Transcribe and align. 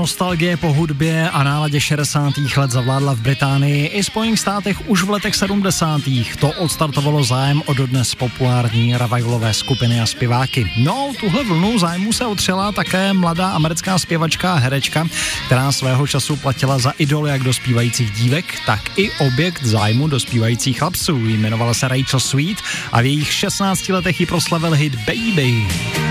Nostalgie 0.00 0.56
po 0.56 0.72
hudbě 0.72 1.30
a 1.30 1.42
náladě 1.42 1.80
60. 1.80 2.32
let 2.56 2.70
zavládla 2.70 3.14
v 3.14 3.20
Británii 3.20 3.86
i 3.86 4.04
Spojených 4.04 4.40
státech 4.40 4.88
už 4.88 5.02
v 5.02 5.10
letech 5.10 5.34
70. 5.34 6.00
To 6.40 6.52
odstartovalo 6.52 7.24
zájem 7.24 7.62
o 7.66 7.74
dodnes 7.74 8.14
populární 8.14 8.96
revivalové 8.96 9.54
skupiny 9.54 10.00
a 10.00 10.06
zpěváky. 10.06 10.70
No, 10.78 11.12
tuhle 11.20 11.44
vlnu 11.44 11.78
zájmu 11.78 12.12
se 12.12 12.26
otřela 12.26 12.72
také 12.72 13.12
mladá 13.12 13.50
americká 13.50 13.98
zpěvačka 13.98 14.52
a 14.52 14.56
herečka, 14.58 15.06
která 15.46 15.72
svého 15.72 16.06
času 16.06 16.36
platila 16.36 16.78
za 16.78 16.90
idol 16.98 17.28
jak 17.28 17.44
dospívajících 17.44 18.10
dívek, 18.10 18.44
tak 18.66 18.80
i 18.98 19.10
objekt 19.10 19.64
zájmu 19.64 20.08
dospívajících 20.08 20.78
chlapců. 20.78 21.16
Jmenovala 21.16 21.74
se 21.74 21.88
Rachel 21.88 22.20
Sweet 22.20 22.58
a 22.92 23.00
v 23.00 23.04
jejich 23.04 23.32
16 23.32 23.88
letech 23.88 24.20
ji 24.20 24.26
proslavil 24.26 24.72
hit 24.72 24.94
Baby. 24.94 26.09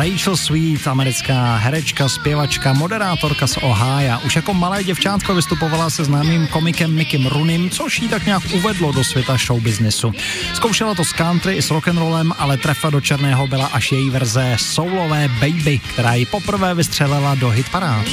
Rachel 0.00 0.36
Sweet, 0.36 0.86
americká 0.86 1.56
herečka, 1.56 2.08
zpěvačka, 2.08 2.72
moderátorka 2.72 3.46
z 3.46 3.56
Ohio. 3.56 4.18
Už 4.26 4.36
jako 4.36 4.54
malé 4.54 4.84
děvčátko 4.84 5.34
vystupovala 5.34 5.90
se 5.90 6.04
známým 6.04 6.46
komikem 6.46 6.94
Mickey 6.94 7.28
Roonym, 7.28 7.70
což 7.70 7.98
jí 7.98 8.08
tak 8.08 8.26
nějak 8.26 8.42
uvedlo 8.54 8.92
do 8.92 9.04
světa 9.04 9.36
showbiznesu. 9.36 10.12
Zkoušela 10.54 10.94
to 10.94 11.04
s 11.04 11.12
country 11.12 11.54
i 11.54 11.62
s 11.62 11.70
rock'n'rollem, 11.70 12.32
ale 12.38 12.56
trefa 12.56 12.90
do 12.90 13.00
černého 13.00 13.46
byla 13.46 13.66
až 13.66 13.92
její 13.92 14.10
verze 14.10 14.56
soulové 14.58 15.28
Baby, 15.28 15.78
která 15.78 16.14
ji 16.14 16.26
poprvé 16.26 16.74
vystřelila 16.74 17.34
do 17.34 17.48
hitparád. 17.48 18.06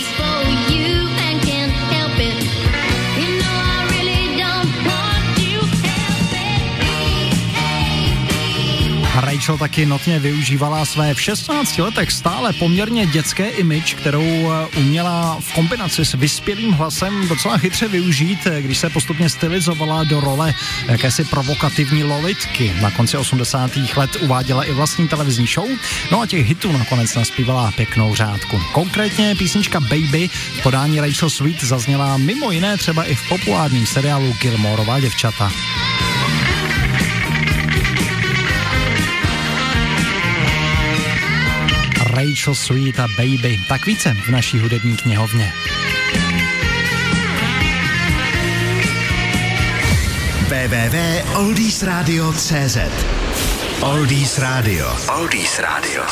Rachel 9.21 9.57
taky 9.57 9.85
notně 9.85 10.19
využívala 10.19 10.85
své 10.85 11.13
v 11.13 11.21
16 11.21 11.77
letech 11.77 12.11
stále 12.11 12.53
poměrně 12.53 13.05
dětské 13.05 13.49
image, 13.49 13.93
kterou 13.93 14.51
eh, 14.51 14.77
uměla 14.77 15.37
v 15.39 15.53
kombinaci 15.53 16.05
s 16.05 16.13
vyspělým 16.13 16.71
hlasem 16.71 17.27
docela 17.27 17.57
chytře 17.57 17.87
využít, 17.87 18.39
eh, 18.45 18.61
když 18.61 18.77
se 18.77 18.89
postupně 18.89 19.29
stylizovala 19.29 20.03
do 20.03 20.19
role 20.19 20.53
jakési 20.87 21.25
provokativní 21.25 22.03
lolitky. 22.03 22.73
Na 22.81 22.91
konci 22.91 23.17
80. 23.17 23.71
let 23.95 24.15
uváděla 24.15 24.63
i 24.63 24.73
vlastní 24.73 25.07
televizní 25.07 25.47
show, 25.47 25.67
no 26.11 26.21
a 26.21 26.25
těch 26.25 26.47
hitů 26.47 26.71
nakonec 26.71 27.15
naspívala 27.15 27.71
pěknou 27.71 28.15
řádku. 28.15 28.61
Konkrétně 28.71 29.35
písnička 29.35 29.79
Baby 29.79 30.29
v 30.59 30.63
podání 30.63 30.99
Rachel 30.99 31.29
Sweet 31.29 31.63
zazněla 31.63 32.17
mimo 32.17 32.51
jiné 32.51 32.77
třeba 32.77 33.03
i 33.03 33.15
v 33.15 33.29
populárním 33.29 33.85
seriálu 33.85 34.35
Gilmoreova 34.41 34.99
děvčata. 34.99 35.51
Rachel 42.17 42.55
Sweet 42.55 42.99
a 42.99 43.07
Baby. 43.07 43.59
Tak 43.67 43.85
více 43.85 44.13
v 44.13 44.29
naší 44.29 44.59
hudební 44.59 44.97
knihovně. 44.97 45.53
www.oldiesradio.cz 50.47 52.77
Oldies 53.81 54.37
Radio. 54.37 54.97
Oldies 55.17 55.59
Radio. 55.59 56.03